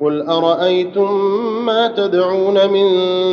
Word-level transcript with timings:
قل 0.00 0.22
ارايتم 0.22 1.14
ما 1.66 1.88
تدعون 1.88 2.70
من 2.70 2.86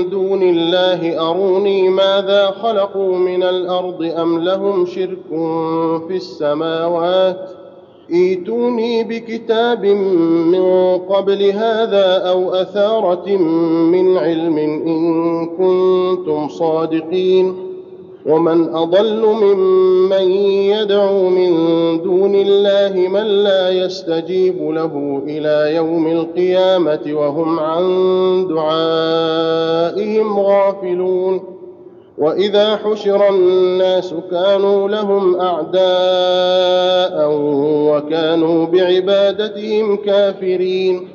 دون 0.10 0.44
الله 0.44 1.30
اروني 1.30 1.90
ماذا 1.90 2.52
خلقوا 2.62 3.18
من 3.18 3.44
الأرض 3.44 4.04
ام 4.18 4.40
لهم 4.40 4.86
شرك 4.86 5.30
في 6.08 6.16
السماوات 6.16 7.50
ايتوني 8.14 9.04
بكتاب 9.04 9.86
من 9.86 10.98
قبل 10.98 11.44
هذا 11.44 12.24
أو 12.30 12.54
اثاره 12.54 13.38
من 13.92 14.18
علم 14.18 14.58
ان 14.58 15.46
كنتم 15.46 16.48
صادقين 16.50 17.56
ومن 18.26 18.76
اضل 18.76 19.26
ممن 19.26 20.32
يدعو 20.72 21.30
من 21.30 21.45
الله 22.42 23.08
من 23.08 23.24
لا 23.24 23.70
يستجيب 23.70 24.72
له 24.72 25.24
إلى 25.28 25.76
يوم 25.76 26.08
القيامة 26.08 27.02
وهم 27.08 27.60
عن 27.60 27.84
دعائهم 28.50 30.40
غافلون. 30.40 31.56
وإذا 32.18 32.76
حشر 32.76 33.30
الناس 33.30 34.14
كانوا 34.32 34.90
لهم 34.90 35.40
أعداء 35.40 37.32
وكانوا 37.90 38.66
بعبادتهم 38.66 39.96
كافرين. 39.96 41.15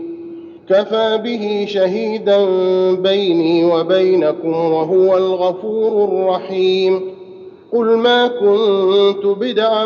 كفى 0.71 1.19
به 1.23 1.65
شهيدا 1.69 2.45
بيني 2.91 3.65
وبينكم 3.65 4.55
وهو 4.55 5.17
الغفور 5.17 6.03
الرحيم. 6.03 7.01
قل 7.73 7.85
ما 7.85 8.27
كنت 8.27 9.25
بدعا 9.25 9.85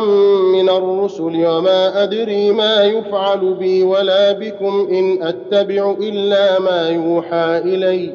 من 0.53 0.69
الرسل 0.69 1.45
وما 1.45 2.03
أدري 2.03 2.51
ما 2.51 2.83
يفعل 2.83 3.53
بي 3.53 3.83
ولا 3.83 4.31
بكم 4.31 4.87
إن 4.91 5.23
أتبع 5.23 5.95
إلا 6.01 6.59
ما 6.59 6.89
يوحى 6.89 7.57
إلي. 7.57 8.13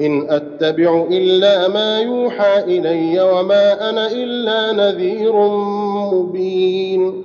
إن 0.00 0.30
أتبع 0.30 1.06
إلا 1.10 1.68
ما 1.68 2.00
يوحى 2.00 2.64
إلي 2.64 3.20
وما 3.20 3.90
أنا 3.90 4.12
إلا 4.12 4.72
نذير 4.72 5.32
مبين. 6.12 7.24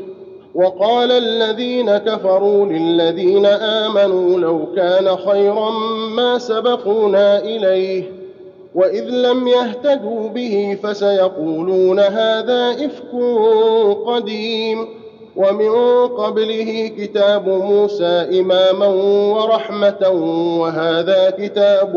وقال 0.55 1.11
الذين 1.11 1.97
كفروا 1.97 2.65
للذين 2.65 3.45
آمنوا 3.45 4.39
لو 4.39 4.65
كان 4.75 5.17
خيرا 5.17 5.69
ما 6.15 6.37
سبقونا 6.37 7.39
إليه 7.39 8.11
وإذ 8.75 9.03
لم 9.09 9.47
يهتدوا 9.47 10.29
به 10.29 10.77
فسيقولون 10.83 11.99
هذا 11.99 12.71
إفك 12.71 13.11
قديم 14.05 14.87
ومن 15.35 16.07
قبله 16.07 16.91
كتاب 16.97 17.49
موسى 17.49 18.27
إماما 18.39 18.87
ورحمة 19.33 20.09
وهذا 20.59 21.29
كتاب 21.29 21.95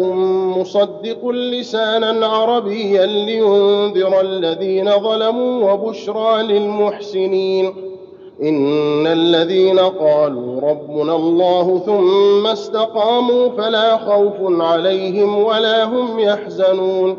مصدق 0.59 1.29
لسانا 1.29 2.27
عربيا 2.27 3.07
لينذر 3.07 4.21
الذين 4.21 4.91
ظلموا 5.01 5.73
وبشرى 5.73 6.43
للمحسنين 6.43 7.94
ان 8.43 9.07
الذين 9.07 9.79
قالوا 9.79 10.61
ربنا 10.71 11.17
الله 11.17 11.83
ثم 11.87 12.47
استقاموا 12.47 13.49
فلا 13.49 13.97
خوف 13.97 14.35
عليهم 14.63 15.39
ولا 15.45 15.85
هم 15.85 16.19
يحزنون 16.19 17.17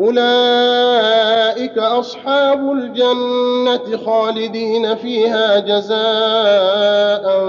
اولئك 0.00 1.78
اصحاب 1.78 2.72
الجنه 2.72 3.96
خالدين 4.06 4.94
فيها 4.94 5.58
جزاء 5.58 7.44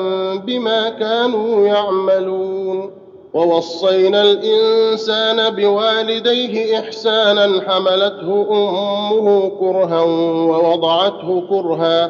بما 0.45 0.89
كانوا 0.89 1.67
يعملون 1.67 2.91
ووصينا 3.33 4.21
الانسان 4.21 5.49
بوالديه 5.55 6.79
احسانا 6.79 7.61
حملته 7.67 8.45
امه 8.51 9.49
كرها 9.59 10.01
ووضعته 10.49 11.43
كرها 11.49 12.09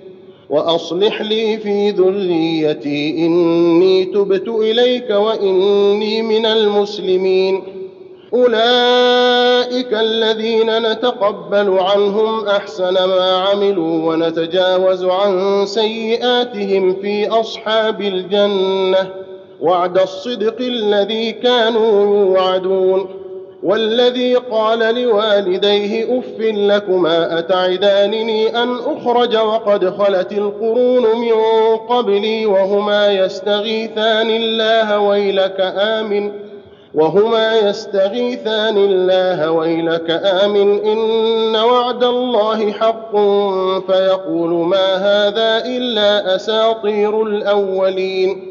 وأصلح 0.51 1.21
لي 1.21 1.57
في 1.57 1.89
ذريتي 1.89 3.25
إني 3.25 4.05
تبت 4.05 4.47
إليك 4.47 5.09
وإني 5.09 6.21
من 6.21 6.45
المسلمين. 6.45 7.63
أولئك 8.33 9.93
الذين 9.93 10.91
نتقبل 10.91 11.79
عنهم 11.79 12.47
أحسن 12.47 12.93
ما 12.93 13.47
عملوا 13.51 14.13
ونتجاوز 14.13 15.05
عن 15.05 15.65
سيئاتهم 15.65 16.95
في 17.01 17.29
أصحاب 17.29 18.01
الجنة 18.01 19.09
وعد 19.61 19.97
الصدق 19.97 20.57
الذي 20.59 21.31
كانوا 21.31 22.25
يوعدون. 22.25 23.20
والذي 23.63 24.35
قال 24.35 24.79
لوالديه 25.03 26.19
أف 26.19 26.39
لكما 26.39 27.39
أتعدانني 27.39 28.63
أن 28.63 28.75
أخرج 28.75 29.37
وقد 29.37 29.89
خلت 29.89 30.31
القرون 30.31 31.03
من 31.19 31.33
قبلي 31.89 32.45
وهما 32.45 33.11
يستغيثان 33.11 34.29
الله 34.29 34.99
ويلك 34.99 35.73
آمن 35.77 36.31
وهما 36.93 37.55
يستغيثان 37.59 38.77
الله 38.77 39.51
ويلك 39.51 40.09
آمن 40.11 40.85
إن 40.85 41.55
وعد 41.55 42.03
الله 42.03 42.71
حق 42.71 43.11
فيقول 43.91 44.49
ما 44.49 44.95
هذا 44.95 45.65
إلا 45.65 46.35
أساطير 46.35 47.23
الأولين 47.23 48.50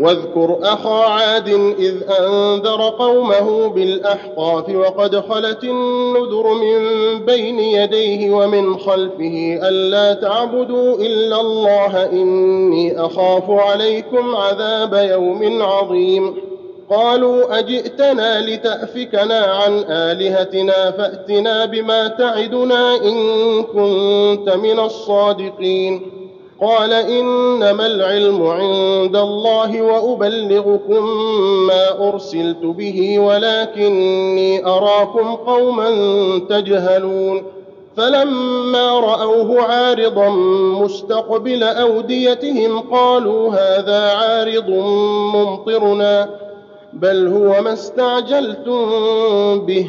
واذكر 0.00 0.58
أخا 0.62 1.04
عاد 1.04 1.48
إذ 1.78 1.94
أنذر 2.20 2.88
قومه 2.98 3.68
بالأحقاف 3.68 4.68
وقد 4.68 5.20
خلت 5.20 5.64
النذر 5.64 6.54
من 6.54 6.80
بين 7.24 7.58
يديه 7.58 8.30
ومن 8.34 8.78
خلفه 8.78 9.58
ألا 9.68 10.12
تعبدوا 10.12 10.94
إلا 10.94 11.40
الله 11.40 12.06
إني 12.12 13.00
أخاف 13.00 13.50
عليكم 13.50 14.36
عذاب 14.36 14.94
يوم 15.10 15.62
عظيم. 15.62 16.34
قالوا 16.90 17.58
أجئتنا 17.58 18.40
لتأفكنا 18.40 19.38
عن 19.38 19.84
آلهتنا 19.88 20.90
فأتنا 20.90 21.64
بما 21.64 22.08
تعدنا 22.08 22.96
إن 22.96 23.62
كنت 23.62 24.56
من 24.56 24.80
الصادقين. 24.80 26.19
قال 26.60 26.92
إنما 26.92 27.86
العلم 27.86 28.46
عند 28.46 29.16
الله 29.16 29.82
وأبلغكم 29.82 31.04
ما 31.66 32.08
أرسلت 32.08 32.64
به 32.64 33.18
ولكني 33.18 34.66
أراكم 34.66 35.34
قوما 35.34 35.90
تجهلون 36.48 37.42
فلما 37.96 39.00
رأوه 39.00 39.62
عارضا 39.62 40.28
مستقبل 40.82 41.62
أوديتهم 41.62 42.80
قالوا 42.80 43.50
هذا 43.50 44.12
عارض 44.12 44.68
ممطرنا 45.34 46.28
بل 46.92 47.26
هو 47.26 47.62
ما 47.62 47.72
استعجلتم 47.72 48.86
به 49.66 49.88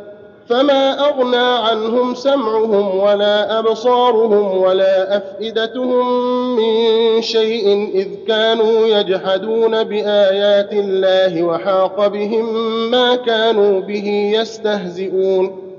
فما 0.51 1.09
أغنى 1.09 1.67
عنهم 1.69 2.15
سمعهم 2.15 2.99
ولا 2.99 3.59
أبصارهم 3.59 4.57
ولا 4.57 5.17
أفئدتهم 5.17 6.25
من 6.55 7.21
شيء 7.21 7.91
إذ 7.93 8.07
كانوا 8.27 8.87
يجحدون 8.87 9.83
بآيات 9.83 10.73
الله 10.73 11.43
وحاق 11.43 12.07
بهم 12.07 12.45
ما 12.91 13.15
كانوا 13.15 13.79
به 13.79 14.33
يستهزئون. 14.35 15.71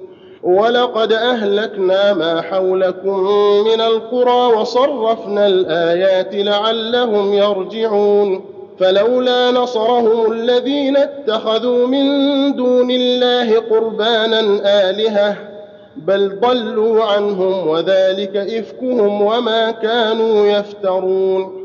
ولقد 0.43 1.13
أهلكنا 1.13 2.13
ما 2.13 2.41
حولكم 2.41 3.21
من 3.65 3.81
القرى 3.81 4.57
وصرفنا 4.57 5.47
الآيات 5.47 6.35
لعلهم 6.35 7.35
يرجعون. 7.35 8.52
فلولا 8.83 9.51
نصرهم 9.51 10.33
الذين 10.33 10.97
اتخذوا 10.97 11.87
من 11.87 12.07
دون 12.57 12.91
الله 12.91 13.59
قربانا 13.59 14.41
آلهة 14.91 15.37
بل 15.97 16.41
ضلوا 16.41 17.05
عنهم 17.05 17.69
وذلك 17.69 18.37
إفكهم 18.37 19.23
وما 19.23 19.71
كانوا 19.71 20.47
يفترون. 20.47 21.63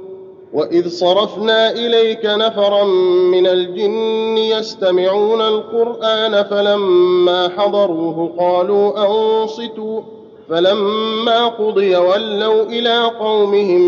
وإذ 0.53 0.89
صرفنا 0.89 1.71
إليك 1.71 2.25
نفرا 2.25 2.83
من 3.31 3.47
الجن 3.47 4.37
يستمعون 4.37 5.41
القرآن 5.41 6.43
فلما 6.43 7.49
حضروه 7.57 8.33
قالوا 8.39 9.05
أنصتوا 9.07 10.01
فلما 10.49 11.47
قضي 11.47 11.95
ولوا 11.95 12.63
إلى 12.63 13.03
قومهم 13.19 13.81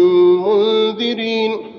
منذرين. 0.48 1.79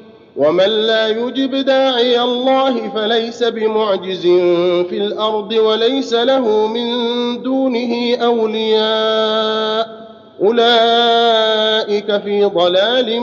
ومن 0.35 0.65
لا 0.69 1.07
يجب 1.07 1.55
داعي 1.55 2.21
الله 2.21 2.89
فليس 2.89 3.43
بمعجز 3.43 4.21
في 4.89 4.97
الأرض 4.97 5.51
وليس 5.53 6.13
له 6.13 6.67
من 6.67 6.87
دونه 7.41 8.15
اولياء 8.15 10.01
اولئك 10.41 12.21
في 12.21 12.43
ضلال 12.43 13.21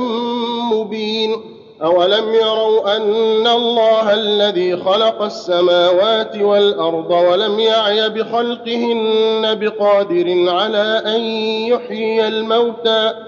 مبين 0.72 1.36
اولم 1.82 2.34
يروا 2.34 2.96
ان 2.96 3.46
الله 3.46 4.14
الذي 4.14 4.76
خلق 4.76 5.22
السماوات 5.22 6.36
والارض 6.36 7.10
ولم 7.10 7.58
يعي 7.60 8.08
بخلقهن 8.08 9.54
بقادر 9.54 10.48
على 10.48 11.02
ان 11.06 11.20
يحيي 11.72 12.28
الموتى 12.28 13.27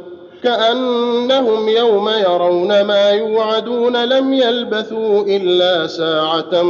كأنهم 0.43 1.69
يوم 1.69 2.09
يرون 2.09 2.81
ما 2.81 3.09
يوعدون 3.09 4.05
لم 4.05 4.33
يلبثوا 4.33 5.23
إلا 5.27 5.87
ساعة 5.87 6.63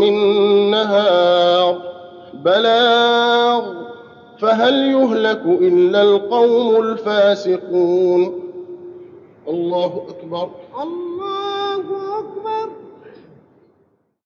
من 0.00 0.14
نهار. 0.70 1.82
بلاغ. 2.34 3.62
فهل 4.40 4.74
يهلك 4.74 5.42
إلا 5.46 6.02
القوم 6.02 6.76
الفاسقون؟ 6.76 8.40
الله 9.48 10.06
أكبر. 10.08 10.50
الله 10.82 11.03